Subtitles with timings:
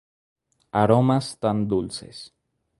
[0.81, 2.23] Aromas tan dulces.